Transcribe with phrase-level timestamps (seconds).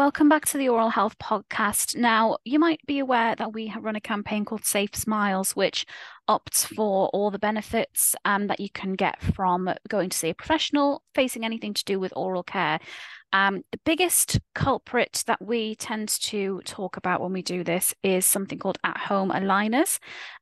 [0.00, 1.94] welcome back to the Oral Health Podcast.
[1.94, 5.84] Now, you might be aware that we have run a campaign called Safe Smiles, which
[6.26, 10.34] opts for all the benefits um, that you can get from going to see a
[10.34, 12.80] professional facing anything to do with oral care.
[13.32, 18.26] Um, the biggest culprit that we tend to talk about when we do this is
[18.26, 19.98] something called at home aligners.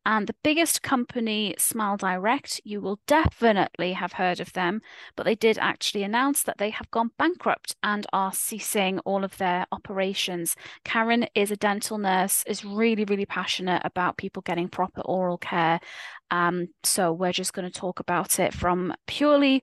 [0.07, 4.81] And the biggest company, Smile Direct, you will definitely have heard of them,
[5.17, 9.37] but they did actually announce that they have gone bankrupt and are ceasing all of
[9.37, 10.57] their operations.
[10.85, 15.79] Karen is a dental nurse, is really, really passionate about people getting proper oral care.
[16.31, 19.63] Um, so we're just going to talk about it from purely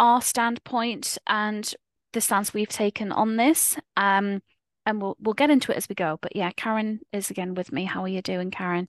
[0.00, 1.74] our standpoint and
[2.14, 3.76] the stance we've taken on this.
[3.96, 4.40] Um,
[4.86, 6.18] and we'll we'll get into it as we go.
[6.20, 7.84] But yeah, Karen is again with me.
[7.84, 8.88] How are you doing, Karen?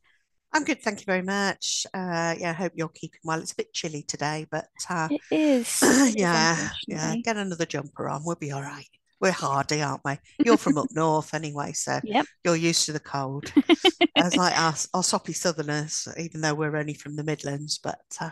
[0.53, 1.85] I'm good, thank you very much.
[1.93, 3.41] Uh, yeah, I hope you're keeping well.
[3.41, 5.81] It's a bit chilly today, but uh, it is.
[6.15, 7.15] yeah, yeah.
[7.17, 8.21] Get another jumper on.
[8.23, 8.87] We'll be all right.
[9.19, 10.17] We're hardy, aren't we?
[10.39, 12.25] You're from up north anyway, so yep.
[12.45, 13.51] you're used to the cold.
[14.15, 18.29] As like us, our soppy southerners, even though we're only from the Midlands, but uh,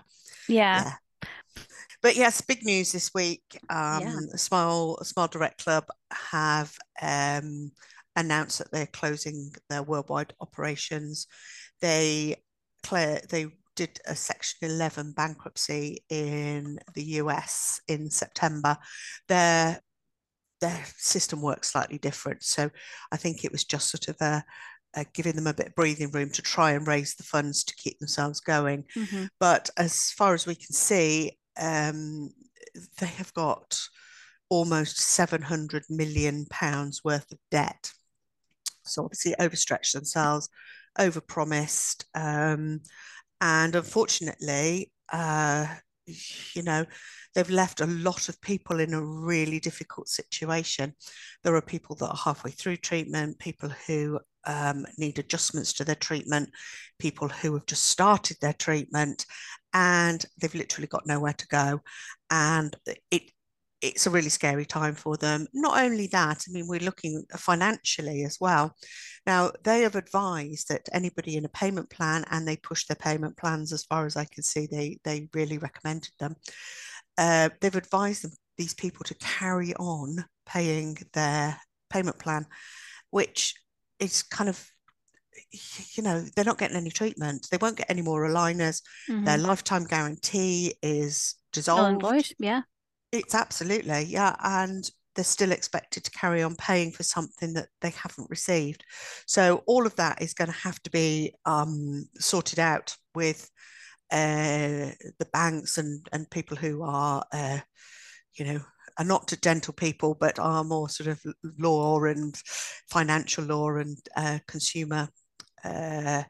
[0.48, 0.84] yeah.
[0.84, 0.94] yeah
[2.04, 3.44] but yes, big news this week.
[3.70, 4.20] Um, yeah.
[4.36, 7.72] Smile Smile Direct Club have um,
[8.16, 11.28] announced that they're closing their worldwide operations.
[11.82, 12.36] They
[12.84, 18.78] clear they did a Section 11 bankruptcy in the US in September.
[19.30, 19.80] Their
[20.60, 22.70] their system works slightly different, so
[23.12, 24.44] I think it was just sort of a
[24.96, 27.76] uh, giving them a bit of breathing room to try and raise the funds to
[27.76, 28.84] keep themselves going.
[28.96, 29.26] Mm-hmm.
[29.40, 32.30] But as far as we can see, um,
[33.00, 33.80] they have got
[34.50, 37.92] almost 700 million pounds worth of debt.
[38.84, 40.50] So obviously overstretched themselves,
[41.00, 42.82] overpromised, um,
[43.42, 45.68] and unfortunately, uh,
[46.54, 46.86] you know,
[47.36, 50.94] they've left a lot of people in a really difficult situation.
[51.44, 55.96] There are people that are halfway through treatment, people who um, need adjustments to their
[55.96, 56.50] treatment,
[57.00, 59.26] people who have just started their treatment,
[59.74, 61.82] and they've literally got nowhere to go.
[62.30, 62.76] And
[63.12, 63.24] it
[63.84, 65.46] it's a really scary time for them.
[65.54, 68.74] Not only that, I mean, we're looking financially as well.
[69.28, 73.36] Now, they have advised that anybody in a payment plan, and they push their payment
[73.36, 76.36] plans as far as I can see, they, they really recommended them.
[77.18, 81.60] Uh, they've advised them, these people to carry on paying their
[81.90, 82.46] payment plan,
[83.10, 83.56] which
[84.00, 84.70] is kind of
[85.96, 87.48] you know they're not getting any treatment.
[87.50, 88.82] They won't get any more aligners.
[89.10, 89.26] Mm-hmm.
[89.26, 92.04] their lifetime guarantee is dissolved.
[92.40, 92.62] yeah.
[93.12, 97.92] It's absolutely yeah and they're still expected to carry on paying for something that they
[97.92, 98.84] haven't received.
[99.28, 103.50] So all of that is going to have to be um, sorted out with
[104.12, 107.60] uh, the banks and and people who are uh,
[108.36, 108.60] you know
[109.00, 111.20] are not dental people but are more sort of
[111.58, 112.36] law and
[112.92, 115.10] financial law and uh, consumer
[115.64, 116.24] uh,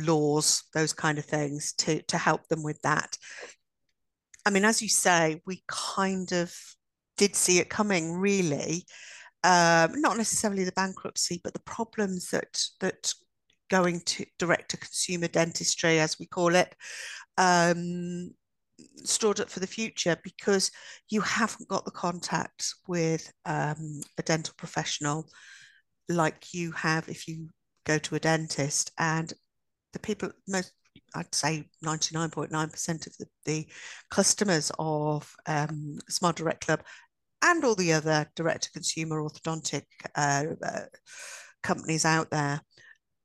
[0.00, 3.16] laws, those kind of things, to to help them with that.
[4.44, 6.54] I mean, as you say, we kind of
[7.16, 8.84] did see it coming, really.
[9.44, 13.12] Um, not necessarily the bankruptcy, but the problems that that
[13.72, 16.76] going to direct to consumer dentistry, as we call it,
[17.38, 18.30] um,
[18.96, 20.70] stored up for the future because
[21.08, 25.26] you haven't got the contact with um, a dental professional
[26.10, 27.48] like you have if you
[27.86, 28.92] go to a dentist.
[28.98, 29.32] And
[29.94, 30.72] the people most
[31.14, 33.66] I'd say 99.9% of the, the,
[34.10, 36.82] customers of um, Smile Direct Club
[37.42, 39.84] and all the other direct to consumer orthodontic
[40.14, 40.80] uh, uh,
[41.62, 42.60] companies out there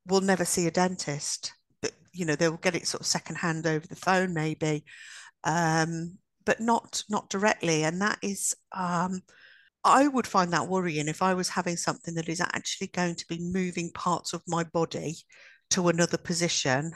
[0.08, 1.54] will never see a dentist.
[1.82, 4.86] But, you know, they'll get it sort of secondhand over the phone, maybe,
[5.44, 7.84] um, but not not directly.
[7.84, 9.22] And that is um,
[9.84, 13.26] I would find that worrying if I was having something that is actually going to
[13.28, 15.16] be moving parts of my body
[15.72, 16.94] to another position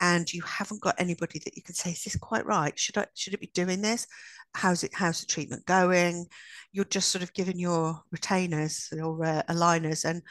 [0.00, 2.78] and you haven't got anybody that you can say, is this quite right?
[2.78, 4.06] Should I should it be doing this?
[4.54, 6.26] How's it how's the treatment going?
[6.72, 10.22] You're just sort of giving your retainers or uh, aligners and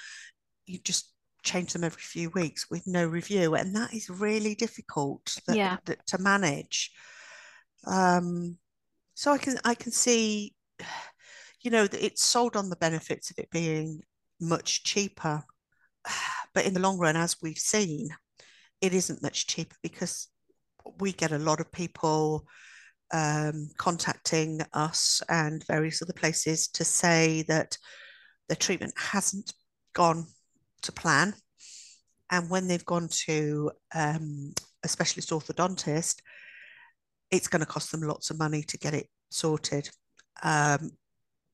[0.65, 1.11] you just
[1.45, 3.55] change them every few weeks with no review.
[3.55, 5.77] And that is really difficult that, yeah.
[5.85, 6.91] that, to manage.
[7.87, 8.57] Um,
[9.13, 10.53] so I can I can see
[11.65, 14.01] you know, that it's sold on the benefits of it being
[14.39, 15.43] much cheaper.
[16.53, 18.07] But in the long run, as we've seen,
[18.79, 20.29] it isn't much cheaper because
[20.99, 22.45] we get a lot of people
[23.11, 27.77] um, contacting us and various other places to say that
[28.47, 29.51] the treatment hasn't
[29.93, 30.27] gone
[30.83, 31.33] to plan.
[32.31, 36.21] And when they've gone to um, a specialist orthodontist,
[37.31, 39.89] it's going to cost them lots of money to get it sorted.
[40.43, 40.91] Um,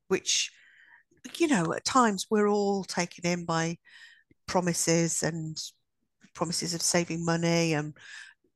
[0.08, 0.50] which
[1.38, 3.78] you know, at times we're all taken in by
[4.46, 5.56] promises and
[6.34, 7.96] promises of saving money and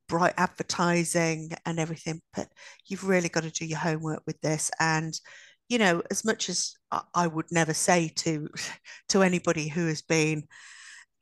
[0.09, 2.21] bright advertising and everything.
[2.35, 2.49] But
[2.85, 4.71] you've really got to do your homework with this.
[4.79, 5.17] And,
[5.69, 6.75] you know, as much as
[7.13, 8.49] I would never say to
[9.09, 10.47] to anybody who has been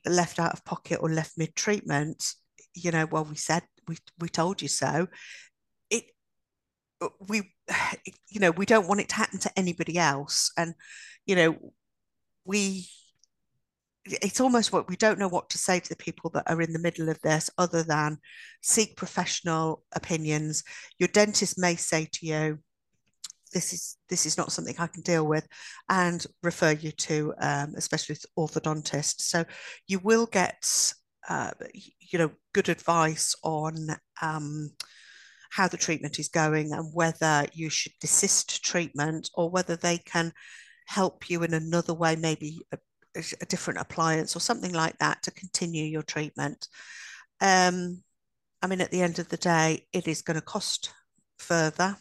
[0.06, 2.34] left out of pocket or left mid treatment,
[2.74, 5.08] you know, well, we said we we told you so.
[5.90, 6.06] It
[7.02, 7.54] uh, we
[8.30, 10.74] you know we don't want it to happen to anybody else, and
[11.26, 11.74] you know
[12.46, 12.88] we
[14.06, 16.74] it's almost what we don't know what to say to the people that are in
[16.74, 18.20] the middle of this other than
[18.62, 20.64] seek professional opinions
[21.00, 22.60] your dentist may say to you
[23.56, 25.48] this is this is not something I can deal with,
[25.90, 29.22] and refer you to um, a specialist orthodontist.
[29.22, 29.46] So
[29.88, 30.94] you will get,
[31.30, 31.52] uh,
[32.12, 33.76] you know, good advice on
[34.22, 34.72] um,
[35.52, 40.34] how the treatment is going and whether you should desist treatment or whether they can
[40.86, 42.78] help you in another way, maybe a,
[43.42, 46.68] a different appliance or something like that to continue your treatment.
[47.40, 48.04] Um,
[48.62, 50.92] I mean, at the end of the day, it is going to cost
[51.40, 51.98] further.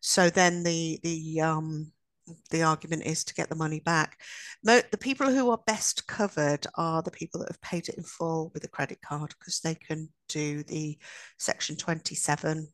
[0.00, 1.92] So then the the um,
[2.50, 4.20] the argument is to get the money back.
[4.62, 8.50] the people who are best covered are the people that have paid it in full
[8.54, 10.98] with a credit card because they can do the
[11.38, 12.68] Section 27.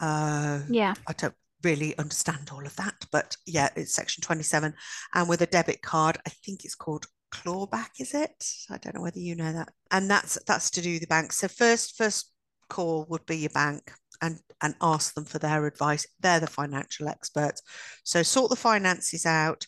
[0.00, 0.94] Uh, yeah.
[1.06, 4.74] I don't really understand all of that, but yeah, it's Section 27.
[5.14, 8.44] And with a debit card, I think it's called clawback, is it?
[8.70, 9.70] I don't know whether you know that.
[9.90, 11.32] And that's that's to do the bank.
[11.32, 12.30] So first first
[12.68, 13.92] call would be your bank
[14.22, 16.06] and and ask them for their advice.
[16.20, 17.62] They're the financial experts.
[18.04, 19.66] So sort the finances out,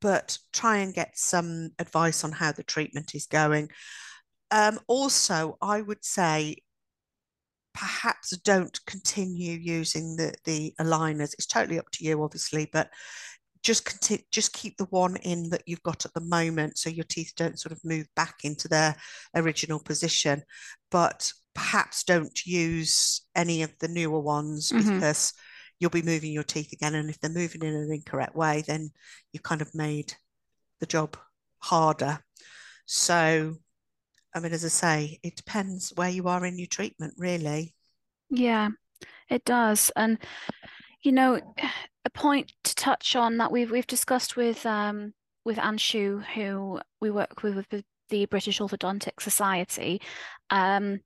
[0.00, 3.70] but try and get some advice on how the treatment is going.
[4.50, 6.56] Um, also, I would say
[7.74, 11.34] perhaps don't continue using the the aligners.
[11.34, 12.90] It's totally up to you, obviously, but
[13.62, 17.04] just continue, just keep the one in that you've got at the moment, so your
[17.04, 18.96] teeth don't sort of move back into their
[19.34, 20.42] original position.
[20.90, 24.94] But perhaps don't use any of the newer ones mm-hmm.
[24.94, 25.32] because
[25.80, 26.94] you'll be moving your teeth again.
[26.94, 28.90] And if they're moving in an incorrect way, then
[29.32, 30.14] you've kind of made
[30.80, 31.16] the job
[31.58, 32.20] harder.
[32.84, 33.54] So,
[34.34, 37.74] I mean, as I say, it depends where you are in your treatment, really.
[38.28, 38.68] Yeah,
[39.30, 39.90] it does.
[39.96, 40.18] And,
[41.02, 41.40] you know,
[42.04, 45.12] a point to touch on that we've we've discussed with um
[45.44, 50.00] with Anshu, who we work with with the British Orthodontic Society,
[50.50, 51.00] um,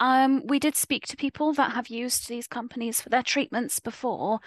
[0.00, 4.40] um, we did speak to people that have used these companies for their treatments before,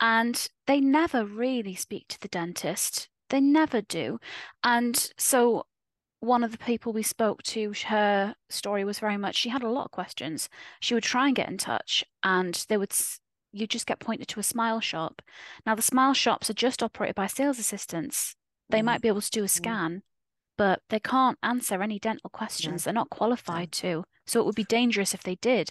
[0.00, 3.08] and they never really speak to the dentist.
[3.30, 4.18] They never do.
[4.62, 5.66] And so
[6.20, 9.68] one of the people we spoke to, her story was very much she had a
[9.68, 10.48] lot of questions.
[10.80, 12.92] She would try and get in touch, and they would
[13.52, 15.20] you just get pointed to a smile shop.
[15.66, 18.34] Now the smile shops are just operated by sales assistants.
[18.70, 18.84] They mm.
[18.84, 19.50] might be able to do a mm.
[19.50, 20.02] scan,
[20.56, 22.84] but they can't answer any dental questions.
[22.84, 24.04] They're not qualified to.
[24.26, 25.70] So it would be dangerous if they did.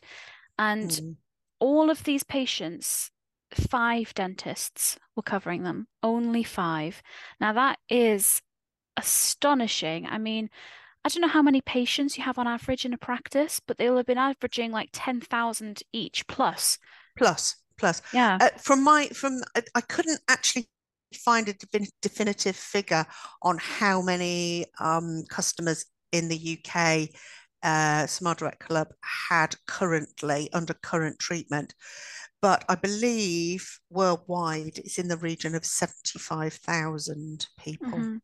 [0.57, 1.15] And mm.
[1.59, 3.11] all of these patients,
[3.53, 7.01] five dentists were covering them, only five.
[7.39, 8.41] Now that is
[8.97, 10.07] astonishing.
[10.07, 10.49] I mean,
[11.03, 13.97] I don't know how many patients you have on average in a practice, but they'll
[13.97, 16.77] have been averaging like 10,000 each plus.
[17.17, 18.01] Plus, plus.
[18.13, 18.37] Yeah.
[18.39, 19.41] Uh, from my, from,
[19.73, 20.69] I couldn't actually
[21.13, 21.55] find a
[22.01, 23.05] definitive figure
[23.41, 27.09] on how many um, customers in the UK
[27.63, 28.87] uh, Smile Direct Club
[29.29, 31.75] had currently under current treatment.
[32.41, 37.87] But I believe worldwide it's in the region of 75,000 people.
[37.89, 38.17] Mm-hmm.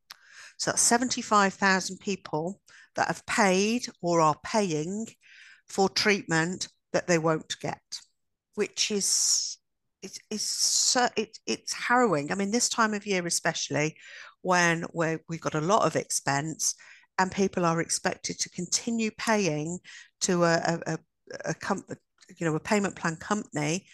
[0.58, 2.60] So that's 75,000 people
[2.96, 5.06] that have paid or are paying
[5.68, 7.82] for treatment that they won't get,
[8.56, 9.57] which is
[10.08, 12.32] it, it's so it, it's harrowing.
[12.32, 13.96] I mean, this time of year, especially
[14.42, 16.76] when we we've got a lot of expense,
[17.18, 19.80] and people are expected to continue paying
[20.22, 20.56] to a,
[20.88, 20.98] a, a,
[21.46, 21.96] a
[22.38, 23.86] you know, a payment plan company,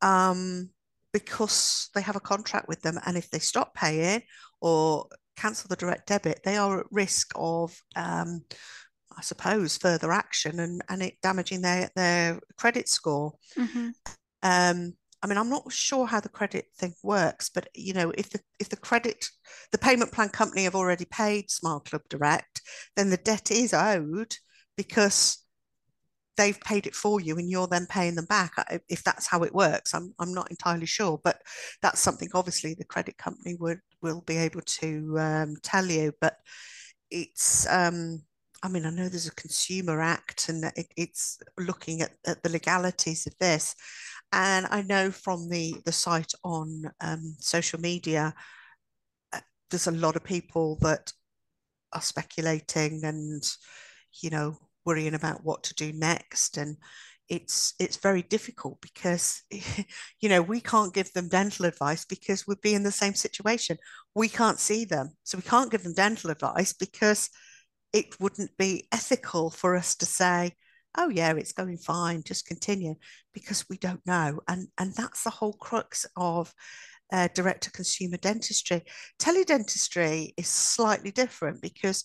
[0.00, 0.70] um,
[1.12, 4.22] because they have a contract with them, and if they stop paying
[4.60, 5.06] or
[5.36, 8.44] cancel the direct debit, they are at risk of, um,
[9.18, 13.32] I suppose, further action and and it damaging their their credit score.
[13.58, 13.88] Mm-hmm.
[14.42, 18.30] Um, I mean, I'm not sure how the credit thing works, but you know, if
[18.30, 19.26] the if the credit,
[19.70, 22.60] the payment plan company have already paid Smile Club Direct,
[22.96, 24.34] then the debt is owed
[24.76, 25.38] because
[26.36, 28.52] they've paid it for you and you're then paying them back.
[28.88, 31.40] If that's how it works, I'm I'm not entirely sure, but
[31.82, 36.12] that's something obviously the credit company would will be able to um, tell you.
[36.20, 36.38] But
[37.10, 38.22] it's um,
[38.62, 42.48] I mean, I know there's a Consumer Act and it, it's looking at, at the
[42.48, 43.74] legalities of this.
[44.32, 48.34] And I know from the, the site on um, social media
[49.72, 51.12] there's a lot of people that
[51.92, 53.42] are speculating and
[54.22, 56.56] you know worrying about what to do next.
[56.56, 56.76] And
[57.28, 59.42] it's it's very difficult because
[60.20, 63.78] you know we can't give them dental advice because we'd be in the same situation.
[64.14, 65.16] We can't see them.
[65.24, 67.30] So we can't give them dental advice because
[67.92, 70.52] it wouldn't be ethical for us to say
[70.96, 72.94] oh yeah it's going fine just continue
[73.32, 76.52] because we don't know and and that's the whole crux of
[77.12, 78.82] uh, direct to consumer dentistry.
[79.18, 82.04] Teledentistry is slightly different because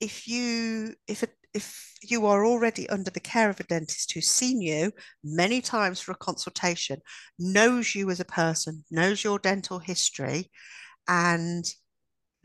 [0.00, 4.28] if you if a, if you are already under the care of a dentist who's
[4.28, 4.92] seen you
[5.24, 7.00] many times for a consultation
[7.38, 10.50] knows you as a person knows your dental history
[11.08, 11.64] and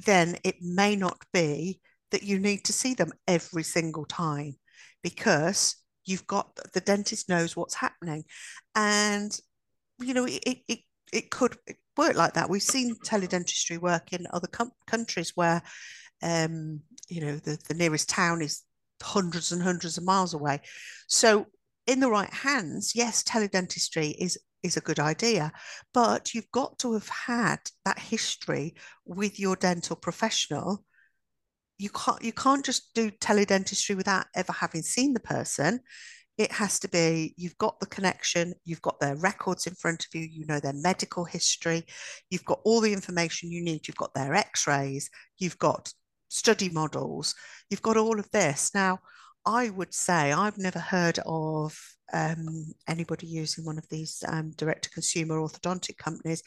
[0.05, 1.79] then it may not be
[2.11, 4.55] that you need to see them every single time
[5.03, 8.23] because you've got the dentist knows what's happening.
[8.75, 9.37] And
[9.99, 10.79] you know it it,
[11.11, 11.57] it could
[11.97, 12.49] work like that.
[12.49, 15.61] We've seen teledentistry work in other com- countries where
[16.21, 18.63] um, you know the, the nearest town is
[19.01, 20.61] hundreds and hundreds of miles away.
[21.07, 21.47] So
[21.87, 25.51] in the right hands yes teledentistry is is a good idea
[25.93, 28.73] but you've got to have had that history
[29.05, 30.83] with your dental professional
[31.83, 35.81] you can't you can't just do teledentistry without ever having seen the person.
[36.37, 40.15] It has to be you've got the connection you've got their records in front of
[40.15, 41.83] you you know their medical history
[42.31, 45.93] you've got all the information you need you've got their x-rays you've got
[46.29, 47.35] study models
[47.69, 48.71] you've got all of this.
[48.73, 48.99] Now
[49.45, 51.77] i would say i've never heard of
[52.13, 56.41] um, anybody using one of these um, direct to consumer orthodontic companies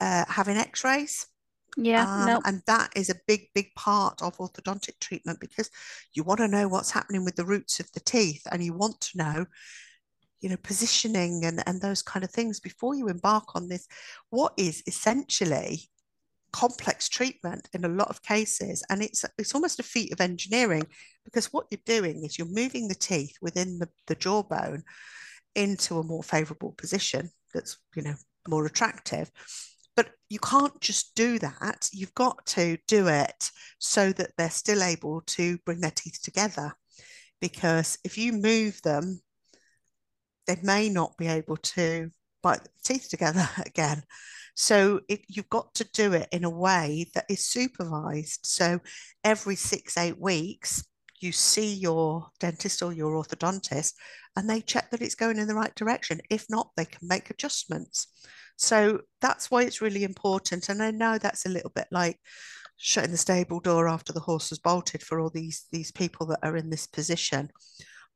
[0.00, 1.26] uh, having x-rays
[1.76, 2.40] yeah, um, no.
[2.44, 5.70] and that is a big, big part of orthodontic treatment because
[6.12, 9.00] you want to know what's happening with the roots of the teeth and you want
[9.00, 9.46] to know,
[10.40, 13.86] you know, positioning and, and those kind of things before you embark on this,
[14.30, 15.88] what is essentially
[16.52, 18.82] complex treatment in a lot of cases.
[18.88, 20.86] And it's it's almost a feat of engineering
[21.24, 24.82] because what you're doing is you're moving the teeth within the, the jawbone
[25.54, 28.14] into a more favorable position that's, you know,
[28.48, 29.30] more attractive
[29.98, 31.90] but you can't just do that.
[31.92, 33.50] You've got to do it
[33.80, 36.72] so that they're still able to bring their teeth together.
[37.40, 39.20] Because if you move them,
[40.46, 42.10] they may not be able to
[42.44, 44.04] bite the teeth together again.
[44.54, 48.46] So it, you've got to do it in a way that is supervised.
[48.46, 48.78] So
[49.24, 50.86] every six, eight weeks,
[51.18, 53.94] you see your dentist or your orthodontist
[54.36, 56.20] and they check that it's going in the right direction.
[56.30, 58.06] If not, they can make adjustments.
[58.58, 60.68] So that's why it's really important.
[60.68, 62.18] And I know that's a little bit like
[62.76, 66.40] shutting the stable door after the horse has bolted for all these these people that
[66.42, 67.50] are in this position.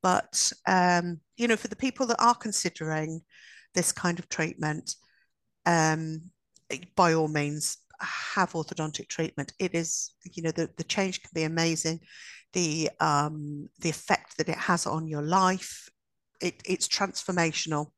[0.02, 3.20] But um, you know, for the people that are considering
[3.74, 4.96] this kind of treatment,
[5.64, 6.22] um,
[6.96, 9.52] by all means, have orthodontic treatment.
[9.60, 12.00] It is, you know, the, the change can be amazing.
[12.52, 15.88] The um, the effect that it has on your life,
[16.40, 17.92] it, it's transformational,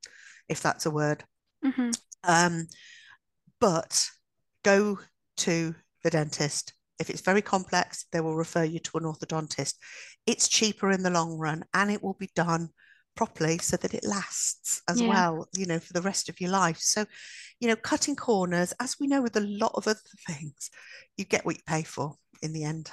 [0.48, 1.24] if that's a word.
[1.64, 1.90] Mm-hmm.
[2.26, 2.66] Um,
[3.61, 4.07] but
[4.62, 4.99] go
[5.38, 6.75] to the dentist.
[7.00, 9.75] If it's very complex, they will refer you to an orthodontist.
[10.26, 12.71] It's cheaper in the long run and it will be done
[13.16, 15.09] properly so that it lasts as yeah.
[15.09, 16.78] well, you know, for the rest of your life.
[16.78, 17.04] So,
[17.61, 20.71] you know, cutting corners, as we know with a lot of other things,
[21.16, 22.90] you get what you pay for in the end.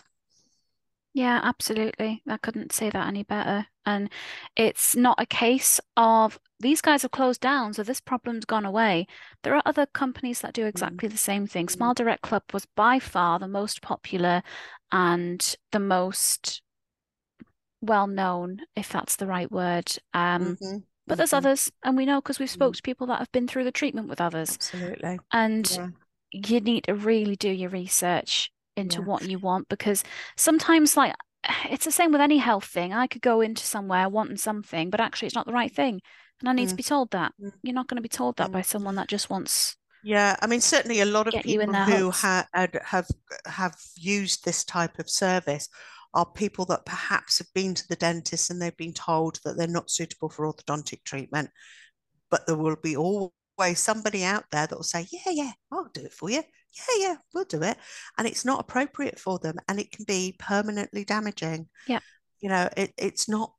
[1.14, 2.24] Yeah, absolutely.
[2.28, 3.68] I couldn't say that any better.
[3.86, 4.10] And
[4.56, 9.08] it's not a case of these guys have closed down, so this problem's gone away.
[9.44, 10.70] There are other companies that do mm.
[10.70, 11.68] exactly the same thing.
[11.68, 14.44] Smile Direct Club was by far the most popular
[14.92, 16.62] and the most
[17.82, 19.92] well known, if that's the right word.
[20.14, 20.78] Um, mm-hmm.
[21.08, 21.46] But there's mm-hmm.
[21.46, 22.78] others, and we know because we've spoke mm.
[22.78, 24.54] to people that have been through the treatment with others.
[24.54, 25.20] Absolutely.
[25.34, 25.88] And yeah.
[26.32, 29.06] you need to really do your research into yeah.
[29.06, 30.04] what you want because
[30.38, 31.14] sometimes like
[31.70, 32.94] it's the same with any health thing.
[32.94, 36.02] I could go into somewhere wanting something, but actually it's not the right thing.
[36.40, 36.72] And I need mm.
[36.72, 37.34] to be told that.
[37.42, 37.52] Mm.
[37.62, 38.54] You're not going to be told that mm.
[38.54, 42.48] by someone that just wants yeah, I mean, certainly a lot of people who ha-
[42.54, 43.08] have
[43.46, 45.70] have used this type of service
[46.14, 49.68] are people that perhaps have been to the dentist and they've been told that they're
[49.68, 51.50] not suitable for orthodontic treatment,
[52.32, 53.32] but there will be always
[53.76, 56.42] somebody out there that will say, "Yeah, yeah, I'll do it for you
[56.74, 57.78] yeah, yeah, we'll do it.
[58.18, 61.68] And it's not appropriate for them and it can be permanently damaging.
[61.88, 62.00] Yeah.
[62.40, 63.54] You know, it, it's not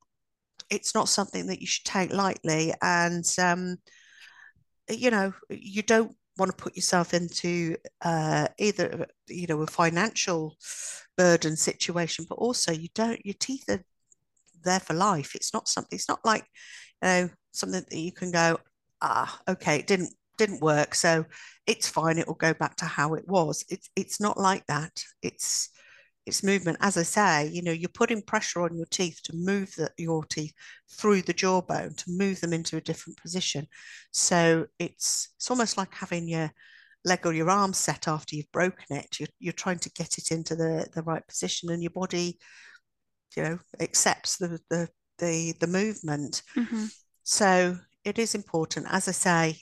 [0.70, 2.72] it's not something that you should take lightly.
[2.80, 3.76] And um,
[4.88, 10.56] you know, you don't want to put yourself into uh, either you know a financial
[11.16, 13.84] burden situation, but also you don't your teeth are
[14.64, 15.34] there for life.
[15.34, 15.96] It's not something.
[15.96, 16.44] It's not like
[17.02, 18.58] you know something that you can go
[19.02, 20.14] ah okay it didn't
[20.46, 21.24] didn't work, so
[21.66, 22.18] it's fine.
[22.18, 23.64] It will go back to how it was.
[23.68, 25.04] It's it's not like that.
[25.22, 25.70] It's
[26.26, 26.78] it's movement.
[26.80, 30.24] As I say, you know, you're putting pressure on your teeth to move the, your
[30.24, 30.52] teeth
[30.98, 33.66] through the jawbone to move them into a different position.
[34.12, 36.50] So it's it's almost like having your
[37.04, 39.18] leg or your arm set after you've broken it.
[39.18, 42.38] You're, you're trying to get it into the, the right position and your body,
[43.36, 46.42] you know, accepts the the the, the movement.
[46.56, 46.86] Mm-hmm.
[47.22, 48.86] So it is important.
[48.90, 49.56] As I say,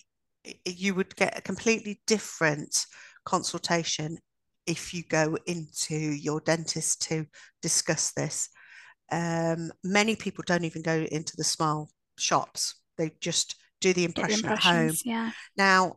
[0.64, 2.86] you would get a completely different
[3.24, 4.18] consultation
[4.66, 7.26] if you go into your dentist to
[7.62, 8.48] discuss this.
[9.10, 12.76] Um, many people don't even go into the smile shops.
[12.96, 14.94] They just do the impression the at home.
[15.04, 15.30] Yeah.
[15.56, 15.96] Now,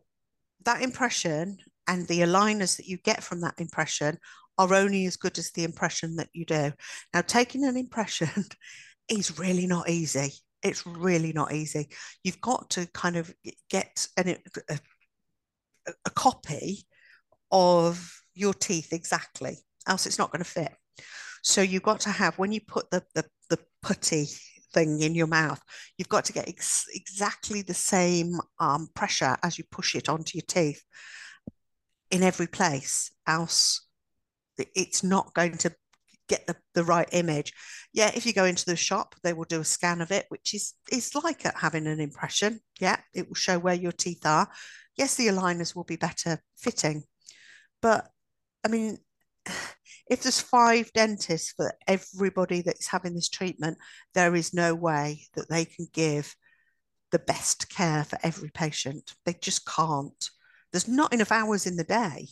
[0.64, 4.18] that impression and the aligners that you get from that impression
[4.58, 6.72] are only as good as the impression that you do.
[7.12, 8.28] Now, taking an impression
[9.08, 10.32] is really not easy.
[10.64, 11.90] It's really not easy.
[12.24, 13.32] You've got to kind of
[13.70, 14.36] get an,
[14.68, 14.78] a,
[15.86, 16.84] a copy
[17.52, 20.72] of your teeth exactly, else it's not going to fit.
[21.42, 24.26] So you've got to have, when you put the, the, the putty
[24.72, 25.60] thing in your mouth,
[25.98, 30.38] you've got to get ex exactly the same um, pressure as you push it onto
[30.38, 30.82] your teeth
[32.10, 33.86] in every place, else
[34.56, 35.74] it's not going to
[36.28, 37.52] get the, the right image.
[37.92, 40.54] Yeah, if you go into the shop, they will do a scan of it, which
[40.54, 42.60] is is like having an impression.
[42.80, 44.48] Yeah, it will show where your teeth are.
[44.96, 47.04] Yes, the aligners will be better fitting,
[47.82, 48.08] but
[48.64, 48.98] I mean,
[50.10, 53.78] if there's five dentists for everybody that's having this treatment,
[54.14, 56.34] there is no way that they can give
[57.10, 59.14] the best care for every patient.
[59.24, 60.30] They just can't.
[60.72, 62.28] There's not enough hours in the day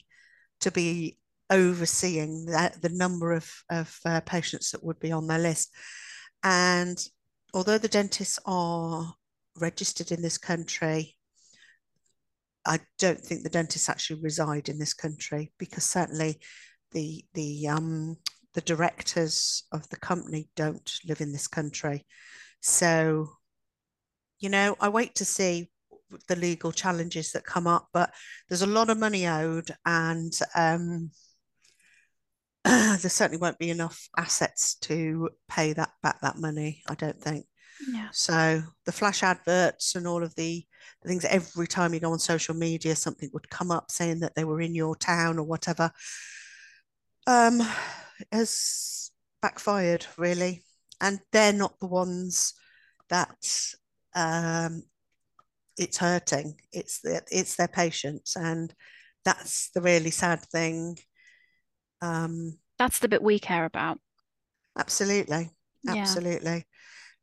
[0.61, 1.19] to be
[1.53, 5.73] overseeing the, the number of, of uh, patients that would be on their list.
[6.43, 6.99] And
[7.55, 9.15] although the dentists are
[9.61, 11.17] registered in this country,
[12.67, 16.41] I don't think the dentists actually reside in this country because certainly
[16.93, 18.17] the the um,
[18.55, 22.07] the directors of the company don't live in this country.
[22.61, 23.31] So,
[24.39, 25.71] you know, I wait to see
[26.29, 28.13] the legal challenges that come up, but
[28.49, 31.11] there's a lot of money owed, and um,
[32.65, 36.83] there certainly won't be enough assets to pay that back that money.
[36.89, 37.47] I don't think.
[37.93, 38.09] Yeah.
[38.13, 40.65] So the flash adverts and all of the,
[41.03, 44.35] the things every time you go on social media, something would come up saying that
[44.35, 45.91] they were in your town or whatever.
[47.27, 47.63] Um,
[48.31, 50.63] has backfired really,
[51.01, 52.55] and they're not the ones
[53.09, 53.75] that
[54.15, 54.83] um,
[55.79, 56.61] it's hurting.
[56.73, 58.73] It's the, it's their patients, and
[59.25, 60.99] that's the really sad thing.
[62.03, 63.99] Um, that's the bit we care about.
[64.77, 65.51] Absolutely,
[65.89, 66.53] absolutely.
[66.53, 66.63] Yeah.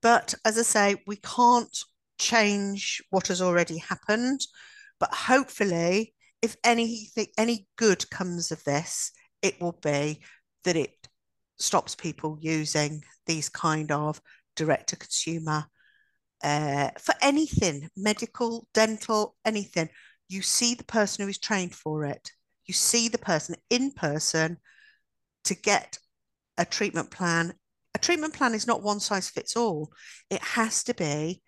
[0.02, 1.78] But as I say, we can't
[2.18, 4.42] change what has already happened.
[5.00, 9.12] But hopefully, if anything, any good comes of this,
[9.42, 10.22] it will be
[10.63, 11.08] that it
[11.58, 14.22] stops people using these kind of
[14.56, 15.65] direct to consumer
[16.44, 19.89] uh, for anything medical, dental, anything.
[20.30, 22.32] You see the person who is trained for it.
[22.69, 24.60] You see the person in person
[25.45, 25.97] to get
[26.55, 27.55] a treatment plan
[27.95, 29.91] a treatment plan is not one size fits all.
[30.29, 31.41] It has to be,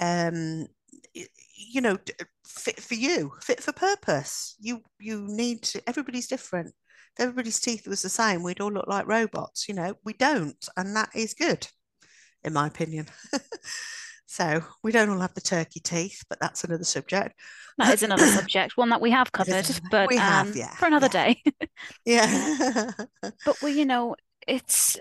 [0.00, 0.66] um,
[1.14, 1.98] you know,
[2.44, 4.56] fit for you, fit for purpose.
[4.58, 5.88] You you need to.
[5.88, 6.74] Everybody's different.
[7.16, 9.68] If everybody's teeth was the same, we'd all look like robots.
[9.68, 11.68] You know, we don't, and that is good,
[12.42, 13.06] in my opinion.
[14.30, 17.34] so we don't all have the turkey teeth, but that's another subject.
[17.78, 20.84] That is another subject, one that we have covered, but we have, um, yeah, for
[20.84, 21.24] another yeah.
[21.24, 21.42] day.
[22.04, 22.90] yeah.
[23.46, 24.98] but we, you know, it's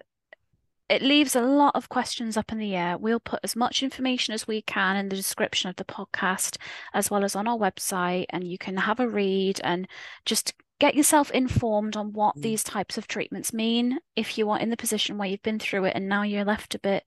[0.88, 2.98] it leaves a lot of questions up in the air.
[2.98, 6.56] We'll put as much information as we can in the description of the podcast,
[6.94, 9.90] as well as on our website, and you can have a read and
[10.24, 12.44] just get yourself informed on what mm.
[12.44, 14.00] these types of treatments mean.
[14.16, 16.76] If you are in the position where you've been through it and now you're left
[16.76, 17.04] a bit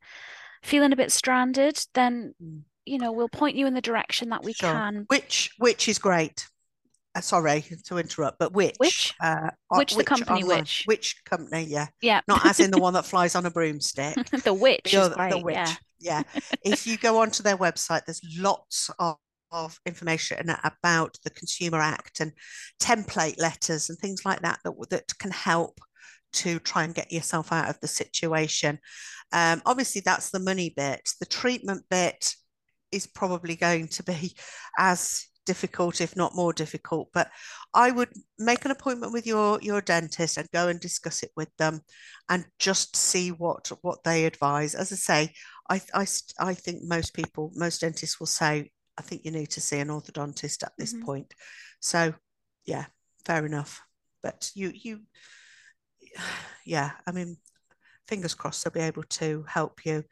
[0.62, 2.62] feeling a bit stranded, then mm.
[2.84, 4.70] you know we'll point you in the direction that we sure.
[4.70, 5.04] can.
[5.08, 6.46] Which which is great
[7.14, 8.76] uh, sorry to interrupt, but which?
[8.78, 9.14] Which?
[9.20, 10.42] Uh, which, which the company?
[10.42, 10.60] Online?
[10.60, 10.84] Which?
[10.86, 11.64] Which company?
[11.64, 11.88] Yeah.
[12.00, 12.20] Yeah.
[12.28, 14.14] Not as in the one that flies on a broomstick.
[14.44, 14.92] the witch.
[14.92, 15.56] The, great, the witch.
[15.56, 16.22] Yeah.
[16.34, 16.40] yeah.
[16.64, 19.16] if you go onto their website, there's lots of
[19.52, 22.30] of information about the Consumer Act and
[22.80, 25.80] template letters and things like that that, that can help
[26.32, 28.78] to try and get yourself out of the situation.
[29.32, 31.08] Um, obviously, that's the money bit.
[31.20, 32.34] The treatment bit
[32.92, 34.36] is probably going to be
[34.78, 37.08] as difficult, if not more difficult.
[37.12, 37.30] But
[37.74, 41.48] I would make an appointment with your your dentist and go and discuss it with
[41.58, 41.80] them,
[42.28, 44.74] and just see what what they advise.
[44.74, 45.32] As I say,
[45.68, 46.06] I I,
[46.38, 49.88] I think most people, most dentists will say I think you need to see an
[49.88, 51.04] orthodontist at this Mhm.
[51.04, 51.34] point.
[51.80, 52.14] So,
[52.66, 52.86] yeah,
[53.24, 53.80] fair enough.
[54.22, 55.00] But you, you,
[56.64, 57.36] yeah, I mean,
[58.08, 60.04] fingers crossed they'll be able to help you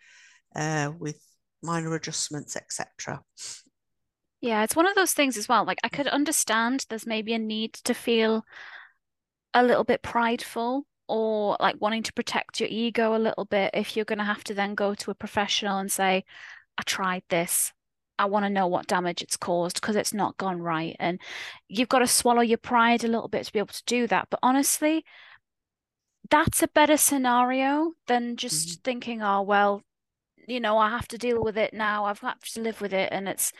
[0.54, 1.20] uh, with
[1.62, 3.22] minor adjustments, etc.
[4.40, 5.64] Yeah, it's one of those things as well.
[5.64, 8.44] Like I could understand there's maybe a need to feel
[9.52, 13.96] a little bit prideful or like wanting to protect your ego a little bit if
[13.96, 16.24] you're going to have to then go to a professional and say,
[16.76, 17.72] I tried this.
[18.20, 20.94] I want to know what damage it's caused because it's not gone right.
[20.98, 21.20] And
[21.68, 24.28] you've got to swallow your pride a little bit to be able to do that.
[24.30, 25.04] But honestly,
[26.30, 28.82] that's a better scenario than just Mhm.
[28.84, 29.82] thinking, oh, well,
[30.48, 32.06] you know, I have to deal with it now.
[32.06, 33.10] I've got to live with it.
[33.12, 33.52] And it's,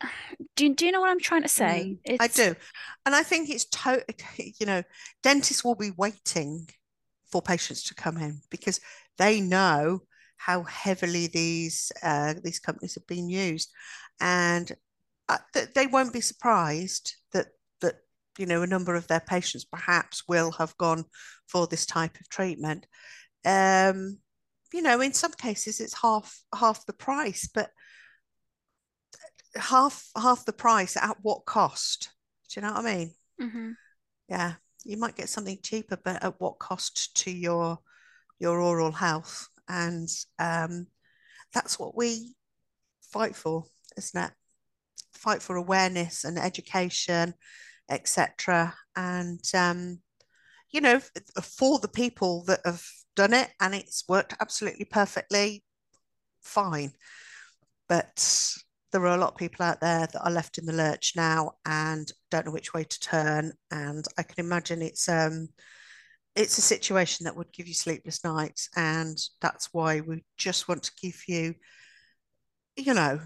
[0.56, 1.88] do, you- do you know what I'm trying to say?
[1.88, 2.54] Mm, I do.
[3.06, 4.04] And I think it's to,
[4.58, 4.82] you know,
[5.22, 6.68] dentists will be waiting
[7.30, 8.80] for patients to come in because
[9.18, 10.00] they know
[10.36, 13.70] how heavily these uh, these companies have been used,
[14.20, 14.72] and
[15.28, 17.16] uh, th- they won't be surprised
[18.38, 21.04] you know a number of their patients perhaps will have gone
[21.46, 22.86] for this type of treatment.
[23.44, 24.18] Um,
[24.72, 27.70] you know, in some cases it's half half the price, but
[29.56, 32.10] half half the price at what cost?
[32.48, 33.14] Do you know what I mean?
[33.40, 33.76] Mhm.
[34.28, 37.78] Yeah, you might get something cheaper, but at what cost to your
[38.38, 39.48] your oral health?
[39.68, 40.86] And um,
[41.52, 42.34] that's what we
[43.12, 43.64] fight for,
[43.96, 44.32] isn't it?
[45.12, 47.34] Fight for awareness and education,
[47.92, 48.74] etc.
[48.96, 50.00] And um,
[50.70, 51.00] you know,
[51.42, 52.82] for the people that have
[53.14, 55.64] done it and it's worked absolutely perfectly,
[56.40, 56.92] fine.
[57.88, 58.56] But
[58.90, 61.52] there are a lot of people out there that are left in the lurch now
[61.66, 63.52] and don't know which way to turn.
[63.70, 65.48] And I can imagine it's um
[66.34, 68.68] it's a situation that would give you sleepless nights.
[68.76, 71.54] And that's why we just want to give you,
[72.76, 73.20] you know,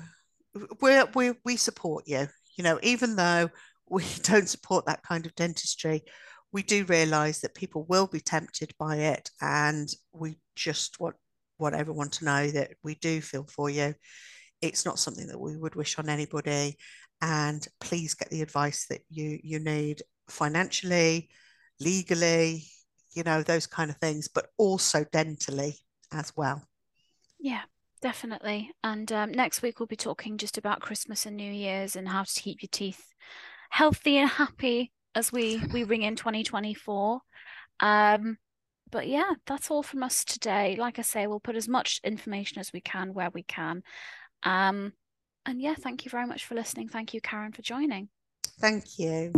[0.81, 2.27] we we we support you.
[2.57, 3.51] You know, even though
[3.89, 6.03] we don't support that kind of dentistry,
[6.53, 11.17] we do realise that people will be tempted by it, and we just want
[11.59, 13.95] want everyone to know that we do feel for you.
[14.61, 16.77] It's not something that we would wish on anybody,
[17.21, 21.29] and please get the advice that you you need financially,
[21.81, 22.65] legally,
[23.15, 25.75] you know, those kind of things, but also dentally
[26.13, 26.63] as well.
[27.39, 27.63] Yeah,
[28.01, 28.71] definitely.
[28.85, 32.23] And um, next week we'll be talking just about Christmas and New Year's and how
[32.25, 33.13] to keep your teeth
[33.71, 37.21] healthy and happy as we we ring in 2024.
[37.81, 38.39] Um,
[38.91, 40.77] but yeah, that's all from us today.
[40.77, 43.83] Like I say, we'll put as much information as we can where we can.
[44.43, 44.93] Um,
[45.45, 46.89] and yeah, thank you very much for listening.
[46.89, 48.09] Thank you, Karen, for joining.
[48.61, 49.33] Thank you.